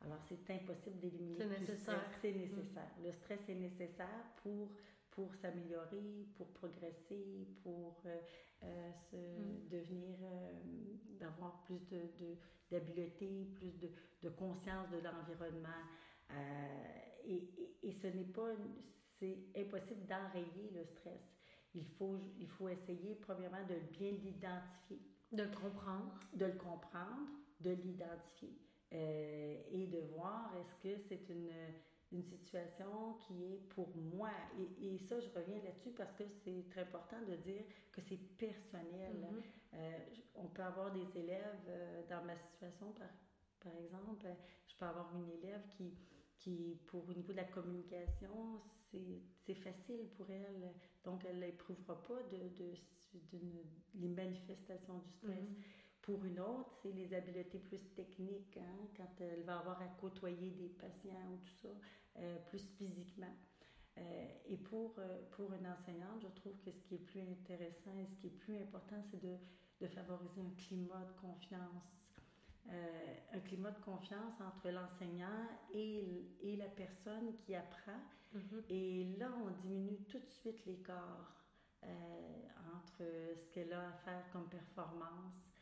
Alors, 0.00 0.20
c'est 0.28 0.50
impossible 0.50 0.98
d'éliminer 0.98 1.38
le 1.38 1.50
nécessaire. 1.50 2.10
C'est 2.20 2.32
nécessaire. 2.32 2.90
Le 3.02 3.12
stress 3.12 3.48
est 3.48 3.54
nécessaire 3.54 4.24
pour 4.42 4.70
pour 5.12 5.34
s'améliorer, 5.34 6.26
pour 6.36 6.48
progresser, 6.52 7.46
pour 7.62 8.02
euh, 8.06 8.18
euh, 8.64 8.92
se 8.92 9.16
mm. 9.16 9.68
devenir, 9.70 10.16
euh, 10.22 10.52
d'avoir 11.20 11.62
plus 11.62 11.80
de, 11.90 12.36
d'habileté, 12.70 13.46
plus 13.54 13.78
de, 13.78 13.90
de, 14.22 14.28
conscience 14.30 14.90
de 14.90 14.98
l'environnement. 14.98 15.68
Et, 17.24 17.48
et, 17.82 17.92
ce 17.92 18.06
n'est 18.06 18.24
pas, 18.24 18.48
c'est 19.22 19.60
impossible 19.60 20.04
d'enrayer 20.06 20.70
le 20.74 20.84
stress. 20.84 21.20
Il 21.74 21.86
faut, 21.86 22.18
il 22.38 22.48
faut 22.48 22.68
essayer, 22.68 23.14
premièrement, 23.14 23.64
de 23.68 23.76
bien 23.96 24.10
l'identifier. 24.10 25.00
De 25.30 25.44
le 25.44 25.50
comprendre. 25.50 26.18
De 26.34 26.46
le 26.46 26.52
comprendre, 26.52 27.30
de 27.60 27.70
l'identifier. 27.70 28.58
et 28.90 29.86
de 29.86 30.00
voir 30.14 30.52
est-ce 30.58 30.74
que 30.82 30.98
c'est 30.98 31.28
une 31.30 31.50
une 32.12 32.22
situation 32.22 33.14
qui 33.26 33.42
est 33.44 33.68
pour 33.70 33.88
moi. 33.96 34.30
Et, 34.58 34.94
et 34.94 34.98
ça, 34.98 35.18
je 35.18 35.28
reviens 35.30 35.62
là-dessus 35.64 35.92
parce 35.92 36.12
que 36.12 36.24
c'est 36.44 36.66
très 36.70 36.82
important 36.82 37.16
de 37.26 37.36
dire 37.36 37.64
que 37.90 38.00
c'est 38.02 38.18
personnel. 38.36 39.16
Mm-hmm. 39.16 39.74
Euh, 39.74 39.98
on 40.34 40.46
peut 40.48 40.62
avoir 40.62 40.92
des 40.92 41.18
élèves, 41.18 41.64
euh, 41.68 42.02
dans 42.08 42.22
ma 42.24 42.36
situation 42.36 42.92
par, 42.92 43.08
par 43.60 43.72
exemple, 43.76 44.26
je 44.66 44.76
peux 44.76 44.84
avoir 44.84 45.14
une 45.16 45.30
élève 45.30 45.62
qui, 45.70 45.94
qui 46.36 46.78
pour 46.86 47.08
au 47.08 47.14
niveau 47.14 47.32
de 47.32 47.38
la 47.38 47.44
communication, 47.44 48.60
c'est 49.34 49.54
facile 49.54 50.08
pour 50.16 50.30
elle. 50.30 50.72
Donc, 51.04 51.24
elle 51.24 51.40
n'éprouvera 51.40 52.02
pas 52.02 52.22
de, 52.30 52.48
de, 52.56 52.74
de, 53.32 53.64
les 53.94 54.08
manifestations 54.08 54.98
du 54.98 55.10
stress. 55.10 55.44
Mm-hmm. 55.44 55.82
Pour 56.02 56.24
une 56.24 56.40
autre, 56.40 56.70
c'est 56.82 56.90
les 56.90 57.14
habiletés 57.14 57.60
plus 57.60 57.78
techniques, 57.94 58.56
hein, 58.56 58.88
quand 58.96 59.20
elle 59.20 59.44
va 59.44 59.60
avoir 59.60 59.80
à 59.80 59.86
côtoyer 60.00 60.50
des 60.50 60.68
patients 60.68 61.30
ou 61.32 61.36
tout 61.36 61.54
ça, 61.62 61.68
euh, 62.16 62.38
plus 62.48 62.66
physiquement. 62.76 63.34
Euh, 63.98 64.28
et 64.46 64.56
pour, 64.56 64.96
euh, 64.98 65.22
pour 65.30 65.52
une 65.52 65.66
enseignante, 65.66 66.20
je 66.20 66.28
trouve 66.40 66.58
que 66.58 66.72
ce 66.72 66.80
qui 66.80 66.96
est 66.96 67.04
plus 67.06 67.20
intéressant 67.20 67.96
et 67.98 68.06
ce 68.06 68.16
qui 68.16 68.26
est 68.26 68.30
plus 68.38 68.56
important, 68.56 69.00
c'est 69.12 69.22
de, 69.22 69.36
de 69.80 69.86
favoriser 69.86 70.40
un 70.40 70.54
climat 70.56 71.04
de 71.04 71.20
confiance. 71.20 72.10
un 72.68 73.40
climat 73.40 73.70
de 73.70 73.80
confiance 73.80 74.40
entre 74.40 74.70
l'enseignant 74.70 75.46
et, 75.72 76.26
et, 76.42 76.56
la 76.56 76.68
personne 76.68 77.36
qui 77.36 77.54
apprend. 77.54 78.00
Mm-hmm. 78.34 78.64
Et 78.70 79.16
là, 79.18 79.30
on 79.44 79.50
diminue 79.50 79.98
tout 80.08 80.18
de 80.18 80.26
suite 80.26 80.64
l'écart 80.66 81.36
entre 82.74 83.02
ce 83.36 83.48
qu'elle 83.50 83.72
a 83.72 83.88
à 83.88 83.92
faire 83.92 84.24
comme 84.32 84.48
performance 84.48 85.52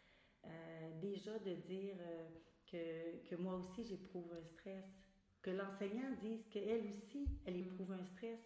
euh, 0.47 1.01
déjà 1.01 1.39
de 1.39 1.55
dire 1.55 1.97
euh, 2.01 2.29
que, 2.67 3.29
que, 3.29 3.37
moi 3.37 3.57
aussi 3.57 3.85
j'éprouve 3.85 4.33
un 4.33 4.45
stress, 4.45 5.03
que 5.43 5.51
l'enseignant 5.51 6.13
dise 6.21 6.47
qu'elle 6.49 6.87
aussi, 6.87 7.29
elle 7.45 7.57
mm. 7.57 7.67
éprouve 7.67 7.93
un 7.93 8.05
stress. 8.05 8.41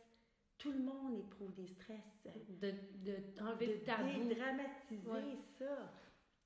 Tout 0.59 0.73
le 0.73 0.81
monde 0.81 1.19
éprouve 1.19 1.55
des 1.55 1.67
stress. 1.67 2.27
De, 2.61 2.73
de 3.05 3.17
enlever 3.41 3.67
le 3.67 3.83
tabou. 3.83 4.29
dédramatiser 4.29 5.37
ça. 5.59 5.93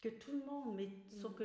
Que 0.00 0.08
tout 0.10 0.32
le 0.32 0.44
monde, 0.44 0.76
mais 0.76 0.86
mm. 0.86 1.20
sauf 1.20 1.34
que 1.34 1.44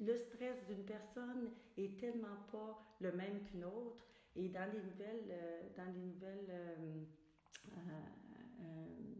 le 0.00 0.16
stress 0.16 0.66
d'une 0.66 0.84
personne 0.84 1.50
est 1.76 1.98
tellement 1.98 2.36
pas 2.50 2.96
le 3.00 3.12
même 3.12 3.44
qu'une 3.44 3.64
autre. 3.64 4.04
Et 4.36 4.48
dans 4.48 4.70
les 4.72 4.82
nouvelles, 4.82 5.30
euh, 5.30 5.68
dans 5.76 5.92
les 5.92 6.00
nouvelles 6.00 7.06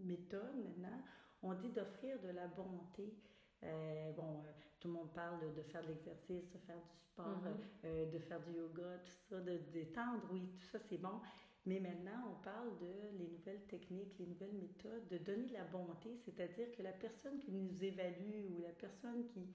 méthodes 0.04 0.56
maintenant, 0.56 1.00
on 1.42 1.54
dit 1.54 1.70
d'offrir 1.70 2.20
de 2.20 2.28
la 2.28 2.46
bonté. 2.48 3.14
Euh, 3.62 4.12
bon, 4.12 4.40
euh, 4.40 4.52
tout 4.80 4.88
le 4.88 4.94
monde 4.94 5.12
parle 5.14 5.54
de, 5.54 5.62
faire 5.62 5.82
de 5.82 5.88
l'exercice, 5.88 6.50
de 6.50 6.58
faire 6.58 6.76
du 6.76 6.96
sport, 6.98 7.42
euh, 7.84 8.10
de 8.10 8.18
faire 8.18 8.40
du 8.42 8.52
yoga, 8.52 8.98
tout 9.04 9.12
ça, 9.28 9.40
de, 9.40 9.58
détendre, 9.72 10.22
oui, 10.32 10.50
tout 10.60 10.66
ça 10.66 10.78
c'est 10.88 10.98
bon. 10.98 11.20
Mais 11.66 11.80
maintenant, 11.80 12.30
on 12.30 12.42
parle 12.42 12.78
de 12.78 13.18
les 13.18 13.28
nouvelles 13.28 13.64
techniques, 13.66 14.18
les 14.18 14.26
nouvelles 14.26 14.52
méthodes, 14.52 15.08
de 15.08 15.16
donner 15.16 15.46
de 15.46 15.54
la 15.54 15.64
bonté, 15.64 16.14
c'est-à-dire 16.24 16.70
que 16.72 16.82
la 16.82 16.92
personne 16.92 17.38
qui 17.38 17.52
nous 17.52 17.82
évalue 17.82 18.50
ou 18.50 18.60
la 18.60 18.72
personne 18.72 19.24
qui, 19.28 19.48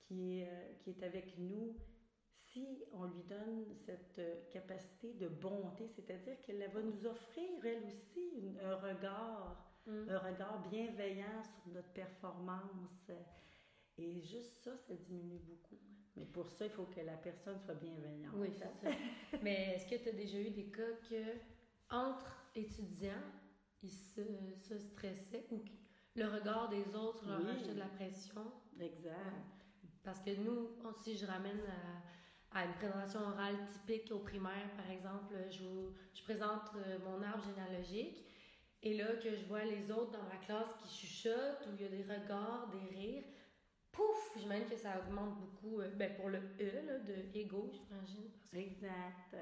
qui, 0.00 0.40
est, 0.40 0.78
qui 0.78 0.90
est 0.90 1.02
avec 1.02 1.38
nous, 1.38 1.76
si 2.54 2.84
on 2.92 3.04
lui 3.04 3.22
donne 3.24 3.74
cette 3.84 4.48
capacité 4.50 5.12
de 5.12 5.28
bonté, 5.28 5.88
c'est-à-dire 5.88 6.40
qu'elle 6.42 6.70
va 6.72 6.80
nous 6.80 7.04
offrir, 7.06 7.50
elle 7.64 7.84
aussi, 7.84 8.56
un 8.62 8.76
regard 8.76 9.74
Mm. 9.86 10.08
un 10.08 10.18
regard 10.18 10.68
bienveillant 10.68 11.42
sur 11.42 11.72
notre 11.72 11.92
performance. 11.92 13.10
Et 13.98 14.20
juste 14.22 14.62
ça, 14.62 14.76
ça 14.76 14.94
diminue 14.94 15.38
beaucoup. 15.38 15.78
Mais 16.16 16.24
pour 16.24 16.48
ça, 16.50 16.66
il 16.66 16.70
faut 16.70 16.86
que 16.86 17.00
la 17.00 17.16
personne 17.16 17.58
soit 17.60 17.74
bienveillante. 17.74 18.34
Oui, 18.36 18.48
c'est 18.52 18.72
ça. 18.80 18.96
Mais 19.42 19.74
est-ce 19.74 19.86
que 19.86 20.02
tu 20.02 20.08
as 20.08 20.12
déjà 20.12 20.38
eu 20.38 20.50
des 20.50 20.70
cas 20.70 20.92
que, 21.08 21.34
entre 21.90 22.46
étudiants, 22.54 23.12
ils 23.82 23.92
se, 23.92 24.22
se 24.56 24.78
stressaient 24.78 25.46
ou 25.50 25.62
le 26.16 26.26
regard 26.26 26.68
des 26.68 26.94
autres 26.94 27.26
leur 27.28 27.40
oui. 27.40 27.68
de 27.68 27.78
la 27.78 27.88
pression? 27.88 28.52
Exact. 28.80 29.16
Parce 30.02 30.20
que 30.20 30.34
nous, 30.36 30.68
si 31.02 31.16
je 31.16 31.26
ramène 31.26 31.60
à, 31.60 32.02
à, 32.54 32.64
une 32.64 32.72
présentation 32.74 33.20
orale 33.20 33.56
typique 33.66 34.10
au 34.12 34.18
primaire, 34.20 34.70
par 34.76 34.90
exemple, 34.90 35.34
je, 35.50 35.64
je 36.14 36.22
présente 36.22 36.70
euh, 36.76 36.98
mon 37.04 37.22
arbre 37.22 37.42
généalogique 37.44 38.24
et 38.82 38.94
là, 38.94 39.16
que 39.16 39.34
je 39.34 39.44
vois 39.46 39.64
les 39.64 39.90
autres 39.90 40.12
dans 40.12 40.22
ma 40.24 40.36
classe 40.36 40.68
qui 40.82 41.06
chuchotent, 41.06 41.66
où 41.66 41.74
il 41.78 41.82
y 41.82 41.86
a 41.86 41.88
des 41.88 42.02
regards, 42.02 42.70
des 42.70 42.96
rires, 42.96 43.24
pouf, 43.90 44.32
j'imagine 44.36 44.68
que 44.68 44.76
ça 44.76 45.00
augmente 45.00 45.38
beaucoup, 45.40 45.80
euh, 45.80 45.88
ben 45.96 46.14
pour 46.14 46.28
le 46.28 46.38
E, 46.38 46.86
là, 46.86 46.98
de 46.98 47.14
ego, 47.34 47.70
j'imagine. 47.72 48.30
Exact. 48.52 49.34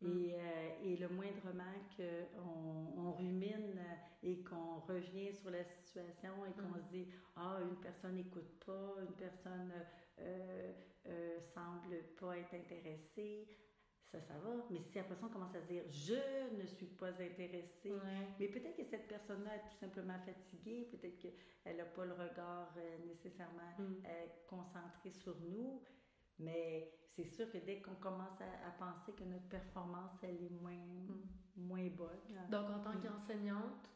Et, 0.00 0.34
euh, 0.34 0.70
et, 0.84 0.96
le 0.96 1.08
moindrement 1.08 1.74
qu'on 1.96 3.00
on 3.00 3.12
rumine 3.14 3.82
et 4.22 4.44
qu'on 4.44 4.78
revient 4.78 5.34
sur 5.34 5.50
la 5.50 5.64
situation 5.64 6.46
et 6.46 6.52
qu'on 6.52 6.78
mm. 6.78 6.82
se 6.84 6.90
dit 6.90 7.08
Ah, 7.34 7.58
une 7.68 7.76
personne 7.76 8.14
n'écoute 8.14 8.64
pas, 8.64 8.94
une 9.00 9.16
personne 9.16 9.72
euh, 10.20 10.72
euh, 11.06 11.40
semble 11.40 11.96
pas 12.20 12.38
être 12.38 12.54
intéressée, 12.54 13.48
ça, 14.04 14.20
ça 14.20 14.34
va. 14.38 14.50
Mais 14.70 14.80
si 14.80 14.98
après 14.98 15.14
ça, 15.16 15.26
on 15.26 15.28
commence 15.28 15.54
à 15.54 15.60
se 15.60 15.66
dire 15.66 15.82
je 15.90 16.56
ne 16.56 16.66
suis 16.66 16.86
pas 16.86 17.10
intéressée, 17.10 17.92
mais 18.38 18.48
peut-être 18.48 18.76
que 18.76 18.84
cette 18.84 19.06
personne-là 19.06 19.56
est 19.56 19.68
tout 19.68 19.78
simplement 19.78 20.18
fatiguée, 20.20 20.88
peut-être 20.90 21.18
qu'elle 21.18 21.76
n'a 21.76 21.84
pas 21.84 22.04
le 22.04 22.12
regard 22.12 22.74
euh, 22.76 22.98
nécessairement 23.06 23.74
mm. 23.78 23.82
euh, 24.06 24.26
concentré 24.48 25.10
sur 25.10 25.36
nous. 25.40 25.82
Mais 26.38 26.92
c'est 27.08 27.24
sûr 27.24 27.50
que 27.50 27.58
dès 27.58 27.80
qu'on 27.80 27.96
commence 27.96 28.40
à, 28.40 28.70
penser 28.78 29.12
que 29.12 29.24
notre 29.24 29.48
performance, 29.48 30.12
elle 30.22 30.42
est 30.42 30.50
moins, 30.50 30.72
mm. 30.72 31.22
moins 31.56 31.88
bonne. 31.88 32.48
Donc, 32.50 32.70
en 32.70 32.80
tant 32.80 32.94
mm. 32.94 33.02
qu'enseignante, 33.02 33.90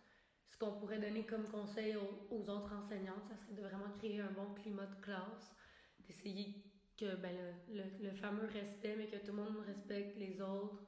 ce 0.49 0.59
qu'on 0.59 0.73
pourrait 0.73 0.99
donner 0.99 1.25
comme 1.25 1.45
conseil 1.49 1.97
aux, 1.97 2.27
aux, 2.31 2.49
autres 2.51 2.73
enseignantes, 2.75 3.25
ça 3.29 3.37
serait 3.37 3.55
de 3.55 3.63
vraiment 3.63 3.91
créer 3.99 4.21
un 4.21 4.33
bon 4.33 4.53
climat 4.55 4.87
de 4.87 5.01
classe, 5.01 5.55
d'essayer 6.01 6.65
que 6.97 7.17
ben, 7.17 7.35
le, 7.69 7.83
le, 8.05 8.11
fameux 8.13 8.47
respect, 8.47 8.97
mais 8.97 9.07
que 9.07 9.17
tout 9.17 9.33
le 9.33 9.43
monde 9.43 9.59
respecte 9.67 10.17
les 10.19 10.41
autres, 10.41 10.83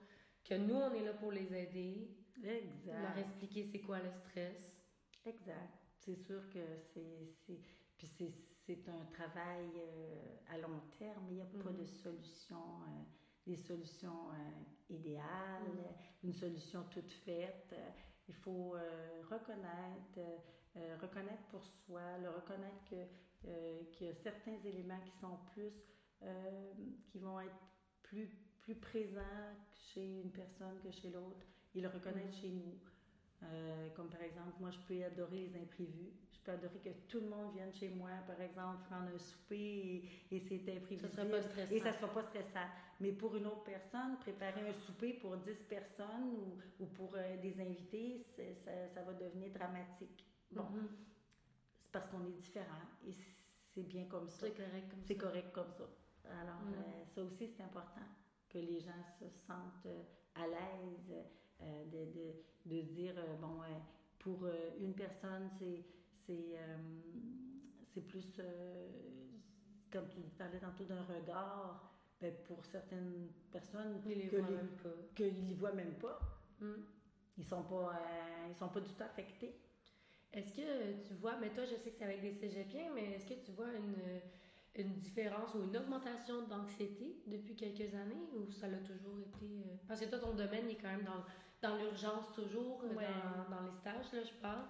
que 0.45 0.55
nous, 0.55 0.75
on 0.75 0.93
est 0.93 1.05
là 1.05 1.15
pour 1.15 1.33
les 1.33 1.55
aider. 1.55 2.11
Exact. 2.43 3.01
Leur 3.01 3.19
expliquer 3.19 3.65
c'est 3.65 3.81
quoi 3.81 4.01
le 4.01 4.11
stress. 4.11 4.83
Exact. 5.25 5.79
C'est 5.99 6.17
sûr 6.17 6.49
que 6.51 6.61
c'est. 6.93 7.59
Puis 7.97 8.07
c'est 8.07 8.31
un 8.73 9.05
travail 9.13 9.69
euh, 9.77 10.37
à 10.53 10.59
long 10.59 10.81
terme, 10.99 11.25
il 11.29 11.37
n'y 11.37 11.43
a 11.43 11.45
pas 11.45 11.71
de 11.71 11.83
mm-hmm. 11.83 12.03
solution, 12.03 12.57
euh, 12.57 13.03
des 13.47 13.57
solutions 13.57 14.31
euh, 14.31 14.95
idéales, 14.95 15.63
mm-hmm. 15.69 16.25
une 16.25 16.33
solution 16.33 16.85
toute 16.91 17.11
faite. 17.11 17.75
il 18.29 18.35
faut 18.35 18.75
reconnaître, 19.31 20.19
reconnaître 21.03 21.43
pour 21.51 21.65
soi, 21.67 22.19
le 22.23 22.31
reconnaître 22.31 22.83
que, 22.89 23.85
qu'il 23.93 24.07
y 24.07 24.11
a 24.11 24.15
certains 24.15 24.59
éléments 24.65 25.01
qui 25.01 25.13
sont 25.19 25.39
plus 25.53 25.75
qui 27.09 27.19
vont 27.19 27.39
être 27.41 27.61
plus, 28.03 28.31
plus 28.61 28.77
présent 28.77 29.21
chez 29.75 30.23
une 30.23 30.31
personne 30.31 30.81
que 30.83 30.91
chez 30.91 31.11
l'autre 31.11 31.47
et 31.75 31.83
le 31.83 31.89
reconnaître 31.89 32.29
Mhm. 32.29 32.41
chez 32.41 32.49
nous. 32.49 32.79
Euh, 33.43 33.91
comme 33.95 34.09
par 34.09 34.23
exemple, 34.23 34.55
moi, 34.61 34.71
je 34.71 34.79
peux 34.81 35.05
adorer 35.05 35.49
les 35.49 35.57
imprévus. 35.61 36.13
Je 36.33 36.39
peux 36.41 36.53
adorer 36.53 36.79
que 36.79 36.91
tout 37.09 37.21
le 37.21 37.29
monde 37.29 37.53
vienne 37.55 37.73
chez 37.75 37.89
moi, 37.91 38.11
par 38.27 38.41
exemple, 38.41 38.85
prendre 38.89 39.09
un 39.15 39.19
souper 39.19 39.57
et, 40.31 40.37
et 40.37 40.41
c'est 40.41 40.57
imprévisible. 40.77 41.09
Ça 41.11 41.17
serait 41.17 41.31
pas 41.31 41.43
stressant. 41.43 41.75
Et 41.75 41.81
ça 41.81 41.89
ne 41.91 41.95
sera 41.97 42.09
pas 42.09 42.23
stressant. 42.23 42.67
Mais 43.01 43.13
pour 43.13 43.37
une 43.37 43.47
autre 43.47 43.65
personne, 43.65 44.19
préparer 44.21 44.69
un 44.69 44.73
souper 44.75 45.15
pour 45.15 45.37
10 45.37 45.65
personnes 45.65 46.31
ou, 46.39 46.59
ou 46.83 46.87
pour 46.87 47.13
euh, 47.17 47.37
des 47.41 47.61
invités, 47.61 48.19
ça, 48.19 48.89
ça 48.95 49.03
va 49.03 49.13
devenir 49.15 49.53
dramatique. 49.53 50.25
Bon, 50.51 50.63
Mhm. 50.65 50.89
c'est 51.81 51.91
parce 51.93 52.09
qu'on 52.09 52.25
est 52.27 52.33
différents 52.37 52.89
et 53.07 53.13
c'est 53.13 53.83
bien 53.83 54.05
comme 54.07 54.29
ça. 54.31 54.47
C'est 54.47 54.55
correct 54.55 54.89
comme 54.91 55.03
C'est 55.07 55.15
ça. 55.15 55.21
correct 55.21 55.53
comme 55.53 55.71
ça. 55.71 55.85
Alors, 56.41 56.63
Mm. 56.63 56.75
euh, 56.75 57.05
ça 57.15 57.23
aussi, 57.23 57.49
c'est 57.49 57.63
important 57.63 58.07
que 58.49 58.59
les 58.59 58.81
gens 58.81 59.03
se 59.19 59.29
sentent 59.29 59.87
à 60.35 60.47
l'aise 60.47 61.13
euh, 61.63 61.85
de, 61.87 62.13
de, 62.13 62.77
de 62.77 62.83
dire, 62.83 63.15
euh, 63.19 63.37
bon, 63.41 63.63
euh, 63.63 63.67
pour 64.19 64.47
une 64.81 64.95
personne, 64.95 65.49
c'est, 65.59 65.85
c'est, 66.13 66.57
c'est 67.83 68.01
plus, 68.03 68.41
comme 69.93 70.09
tu 70.09 70.21
parlais 70.39 70.59
tantôt 70.59 70.85
d'un 70.85 71.03
regard, 71.05 71.93
ben, 72.21 72.33
pour 72.47 72.65
certaines 72.65 73.29
personnes, 73.53 74.01
Ils 74.07 74.29
que 74.31 74.37
les- 74.37 74.43
même 74.43 74.69
pas. 74.83 74.89
qu'ils 75.15 75.47
ne 75.47 75.55
voient 75.55 75.73
même 75.75 75.95
pas. 75.95 76.19
Mhm. 76.61 76.85
Ils 77.37 77.45
sont 77.45 77.65
pas, 77.65 78.01
ils 78.49 78.55
sont 78.57 78.69
pas 78.69 78.81
du 78.81 78.91
tout 78.93 79.03
affectés. 79.03 79.55
Est-ce 80.33 80.53
que 80.53 81.07
tu 81.07 81.15
vois, 81.15 81.37
mais 81.39 81.51
toi, 81.51 81.65
je 81.65 81.77
sais 81.77 81.91
que 81.91 81.97
c'est 81.99 82.05
avec 82.05 82.23
des 82.23 82.33
cégepiens, 82.33 82.93
mais 82.95 83.13
est-ce 83.13 83.27
que 83.27 83.35
tu 83.45 83.53
vois 83.53 83.73
une, 83.75 84.21
une 84.83 84.95
différence 85.01 85.55
ou 85.55 85.63
une 85.65 85.77
augmentation 85.77 86.47
d'anxiété 86.49 87.23
depuis 87.27 87.55
quelques 87.55 87.95
années 87.95 88.29
ou 88.35 88.51
ça 88.51 88.69
l'a 88.69 88.79
toujours 88.79 89.19
été. 89.21 89.47
Parce 89.87 90.01
que 90.01 90.07
toi, 90.07 90.19
ton 90.19 90.35
domaine 90.35 90.69
est 90.71 90.77
quand 90.77 90.89
même 90.89 91.05
dans, 91.05 91.25
dans 91.65 91.77
l'urgence 91.77 92.31
toujours, 92.35 92.83
euh, 92.85 92.95
Ouais. 92.95 93.07
dans, 93.49 93.57
dans 93.57 93.63
les 93.63 93.73
stages, 93.73 94.13
là, 94.13 94.23
je 94.23 94.35
parle. 94.35 94.67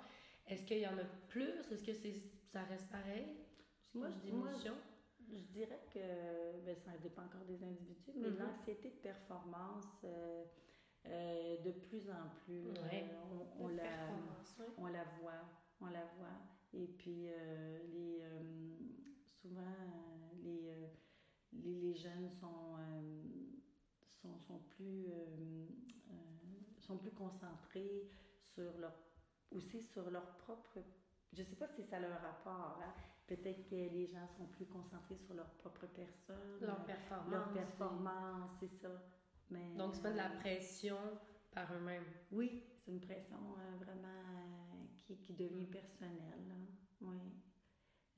Est-ce 0.47 0.65
qu'il 0.65 0.79
y 0.79 0.87
en 0.87 0.97
a 0.97 1.05
plus? 1.29 1.51
Est-ce 1.73 1.83
que 1.83 1.93
c'est, 1.93 2.15
ça 2.53 2.63
reste 2.63 2.89
pareil? 2.89 3.27
Moi, 3.95 4.09
je- 4.11 4.29
je 4.29 4.33
moi? 4.33 4.51
Je 5.33 5.43
dirais 5.53 5.81
que 5.93 6.61
ben, 6.65 6.77
ça 6.77 6.93
dépend 7.03 7.23
encore 7.25 7.45
des 7.47 7.63
individus, 7.65 8.13
mais 8.15 8.29
Mhm. 8.29 8.39
l'anxiété 8.39 8.91
de 8.91 8.97
performance, 8.97 10.03
euh, 10.05 10.45
euh, 11.07 11.57
de 11.65 11.73
plus 11.73 12.09
en 12.11 12.29
plus, 12.45 12.69
Ouais. 12.69 13.05
euh, 13.11 13.45
on, 13.59 13.69
la, 13.69 13.83
ouais. 13.83 14.67
on 14.77 14.87
la 14.87 15.05
voit, 15.21 15.43
on 15.81 15.87
la 15.87 16.05
voit. 16.19 16.39
Et 16.75 16.87
puis, 16.87 17.27
les, 17.93 18.23
souvent, 19.41 19.75
les, 20.43 20.91
les, 21.53 21.81
les 21.91 21.95
jeunes 21.95 22.29
sont, 22.31 22.77
sont, 24.07 24.39
sont 24.39 24.59
plus, 24.77 25.07
sont 26.85 26.99
plus 26.99 27.11
concentrés 27.12 28.09
sur 28.55 28.76
leur, 28.79 28.95
aussi 29.50 29.83
sur 29.83 30.11
leur 30.11 30.37
propre... 30.38 30.79
Je 31.33 31.41
ne 31.43 31.47
sais 31.47 31.57
pas 31.57 31.69
si 31.69 31.83
ça 31.83 31.97
a 31.97 32.00
un 32.00 32.17
rapport. 32.19 32.81
hein. 32.83 32.95
Peut-être 33.26 33.64
que 33.69 33.75
les 33.75 34.07
gens 34.07 34.26
sont 34.29 34.47
plus 34.47 34.67
concentrés 34.67 35.17
sur 35.17 35.35
leur 35.35 35.50
propre 35.55 35.87
personne, 35.87 36.61
Leur 36.61 36.85
performance. 36.85 37.31
leur 37.33 37.53
performance, 37.53 38.50
c'est 38.61 38.69
ça. 38.69 38.91
Mais, 39.50 39.75
Donc, 39.75 39.95
c'est 39.95 40.03
pas 40.03 40.12
de 40.12 40.17
la 40.17 40.31
euh, 40.31 40.38
pression 40.41 40.99
par 41.53 41.73
eux-mêmes. 41.75 42.05
oui, 42.33 42.62
c'est 42.76 42.91
une 42.93 43.00
pression 43.00 43.37
euh, 43.59 43.76
vraiment 43.85 44.09
euh, 44.09 44.85
qui, 45.07 45.17
qui 45.19 45.33
devient 45.33 45.67
personnelle. 45.67 46.45
Oui. 47.00 47.19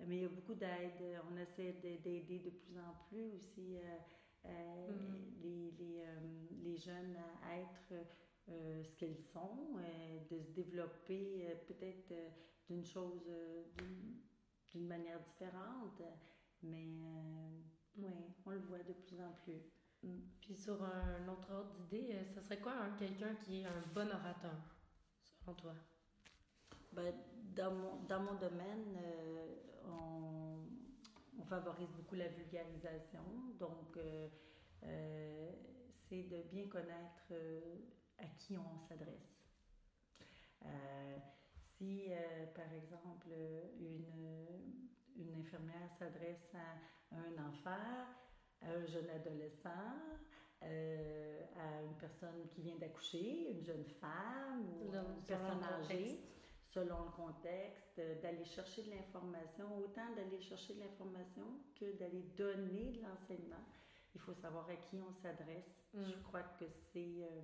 Mais 0.00 0.16
il 0.16 0.22
y 0.22 0.26
a 0.26 0.28
beaucoup 0.28 0.54
d'aide. 0.54 1.20
On 1.32 1.36
essaie 1.38 1.72
de- 1.74 2.02
d'aider 2.02 2.40
de 2.40 2.50
plus 2.50 2.78
en 2.78 2.94
plus 3.08 3.30
aussi 3.34 3.76
euh, 3.78 3.96
euh, 4.46 4.88
Mhm. 4.90 5.32
les, 5.42 5.70
les, 5.78 6.04
les 6.62 6.76
jeunes 6.76 7.16
à 7.44 7.56
être 7.58 8.06
euh, 8.48 8.84
ce 8.84 8.94
qu'ils 8.94 9.18
sont, 9.18 9.76
euh, 9.78 10.18
de 10.30 10.40
se 10.40 10.50
développer 10.52 11.46
euh, 11.48 11.54
peut-être 11.66 12.12
d'une 12.68 12.84
chose, 12.84 13.22
d'une- 13.76 14.86
manière 14.86 15.18
différente. 15.20 16.02
Mais 16.62 17.00
oui, 17.96 18.04
on 18.44 18.50
le 18.50 18.58
voit 18.58 18.82
de 18.82 18.92
plus 18.92 19.18
en 19.22 19.32
plus. 19.42 19.62
Mm. 20.02 20.18
Puis 20.42 20.54
sur 20.54 20.82
un 20.84 21.26
autre 21.28 21.50
ordre 21.50 21.72
d'idée, 21.76 22.14
ça 22.34 22.42
serait 22.42 22.60
quoi 22.60 22.72
un, 22.72 22.90
quelqu'un 22.94 23.34
qui 23.36 23.62
est 23.62 23.64
un 23.64 23.82
bon 23.94 24.06
orateur, 24.06 24.52
selon 25.40 25.54
toi? 25.54 25.74
Ben, 26.92 27.14
dans, 27.54 27.72
mon, 27.72 28.02
dans 28.02 28.20
mon 28.20 28.34
domaine, 28.34 28.98
on, 29.86 30.58
on 31.38 31.44
favorise 31.46 31.88
beaucoup 31.96 32.16
la 32.16 32.28
vulgarisation. 32.28 33.24
Donc, 33.58 33.98
c'est 34.82 36.22
de 36.24 36.42
bien 36.50 36.68
connaître 36.68 37.32
à 38.18 38.26
qui 38.26 38.56
on 38.56 38.78
s'adresse. 38.88 39.36
Euh, 40.64 41.18
si, 41.60 42.06
euh, 42.08 42.46
par 42.54 42.72
exemple, 42.72 43.28
une, 43.80 44.06
une 45.16 45.34
infirmière 45.40 45.90
s'adresse 45.98 46.54
à 46.54 47.16
un 47.16 47.48
enfant, 47.48 48.06
à 48.62 48.70
un 48.70 48.86
jeune 48.86 49.08
adolescent, 49.10 49.68
euh, 50.62 51.42
à 51.56 51.82
une 51.82 51.94
personne 51.98 52.48
qui 52.48 52.62
vient 52.62 52.76
d'accoucher, 52.76 53.50
une 53.52 53.62
jeune 53.62 53.84
femme 53.84 54.66
ou 54.80 54.90
Selon- 54.90 55.14
une 55.16 55.22
personne 55.24 55.62
âgée, 55.62 56.20
selon 56.64 57.04
le 57.04 57.10
contexte, 57.10 58.00
d'aller 58.22 58.44
chercher 58.44 58.82
de 58.84 58.90
l'information, 58.90 59.78
autant 59.78 60.14
d'aller 60.14 60.40
chercher 60.40 60.74
de 60.74 60.80
l'information 60.80 61.44
que 61.78 61.92
d'aller 61.98 62.22
donner 62.36 62.92
de 62.92 63.02
l'enseignement. 63.02 63.64
Il 64.14 64.20
faut 64.20 64.32
savoir 64.34 64.68
à 64.70 64.76
qui 64.76 64.98
on 65.06 65.12
s'adresse. 65.12 65.70
Mm. 65.92 66.04
Je 66.04 66.16
crois 66.22 66.42
que 66.42 66.64
c'est 66.68 67.22
euh, 67.22 67.42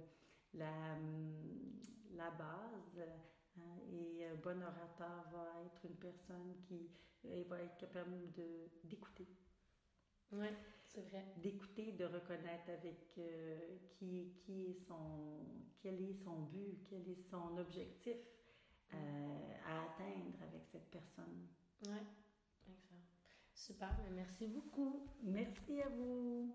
la, 0.54 0.94
hum, 0.94 1.80
la 2.14 2.30
base. 2.30 3.00
hein, 3.58 3.78
et 3.90 4.24
un 4.26 4.34
bon 4.36 4.62
orateur 4.62 5.24
va 5.32 5.62
être 5.66 5.84
une 5.84 5.96
personne 5.96 6.56
qui 6.68 6.90
euh, 7.26 7.44
va 7.48 7.60
être 7.62 7.76
capable 7.76 8.32
de- 8.32 8.68
d'écouter 8.84 9.28
Oui, 10.32 10.48
c'est 10.86 11.02
vrai. 11.02 11.24
d'écouter, 11.36 11.92
de 11.92 12.04
reconnaître 12.06 12.70
avec 12.70 13.18
euh, 13.18 13.76
qui, 13.90 14.32
qui 14.40 14.70
est 14.70 14.74
son, 14.74 15.44
quel 15.80 16.00
est 16.00 16.14
son 16.14 16.40
but, 16.44 16.82
quel 16.88 17.06
est 17.08 17.14
son 17.30 17.58
objectif 17.58 18.16
euh, 18.94 19.54
à 19.66 19.82
atteindre 19.84 20.42
avec 20.42 20.64
cette 20.66 20.90
personne. 20.90 21.46
Oui, 21.82 21.98
excellent. 22.68 23.00
Super, 23.54 23.94
mais 24.04 24.10
merci 24.10 24.46
beaucoup. 24.46 25.06
Merci 25.22 25.82
à 25.82 25.88
vous. 25.90 26.54